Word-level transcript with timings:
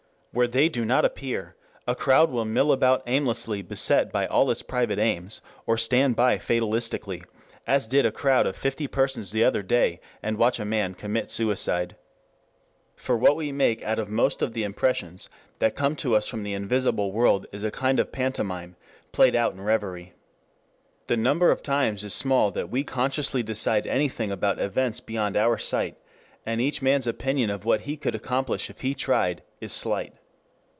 Where 0.33 0.47
they 0.47 0.69
do 0.69 0.85
not 0.85 1.03
appear 1.03 1.57
a 1.85 1.93
crowd 1.93 2.31
will 2.31 2.45
mill 2.45 2.71
about 2.71 3.03
aimlessly 3.05 3.61
beset 3.61 4.13
by 4.13 4.27
all 4.27 4.49
its 4.49 4.63
private 4.63 4.97
aims, 4.97 5.41
or 5.67 5.77
stand 5.77 6.15
by 6.15 6.37
fatalistically, 6.37 7.25
as 7.67 7.85
did 7.85 8.05
a 8.05 8.13
crowd 8.13 8.47
of 8.47 8.55
fifty 8.55 8.87
persons 8.87 9.31
the 9.31 9.43
other 9.43 9.61
day, 9.61 9.99
and 10.23 10.37
watch 10.37 10.57
a 10.57 10.63
man 10.63 10.93
commit 10.93 11.29
suicide. 11.31 11.97
For 12.95 13.17
what 13.17 13.35
we 13.35 13.51
make 13.51 13.83
out 13.83 13.99
of 13.99 14.07
most 14.07 14.41
of 14.41 14.53
the 14.53 14.63
impressions 14.63 15.29
that 15.59 15.75
come 15.75 15.97
to 15.97 16.15
us 16.15 16.29
from 16.29 16.43
the 16.43 16.53
invisible 16.53 17.11
world 17.11 17.45
is 17.51 17.63
a 17.65 17.69
kind 17.69 17.99
of 17.99 18.13
pantomime 18.13 18.77
played 19.11 19.35
out 19.35 19.51
in 19.51 19.59
revery. 19.59 20.13
The 21.07 21.17
number 21.17 21.51
of 21.51 21.61
times 21.61 22.05
is 22.05 22.13
small 22.13 22.51
that 22.51 22.69
we 22.69 22.85
consciously 22.85 23.43
decide 23.43 23.85
anything 23.85 24.31
about 24.31 24.59
events 24.59 25.01
beyond 25.01 25.35
our 25.35 25.57
sight, 25.57 25.97
and 26.45 26.61
each 26.61 26.81
man's 26.81 27.05
opinion 27.05 27.49
of 27.49 27.65
what 27.65 27.81
he 27.81 27.97
could 27.97 28.15
accomplish 28.15 28.69
if 28.69 28.79
he 28.79 28.93
tried, 28.95 29.43
is 29.59 29.73
slight. 29.73 30.13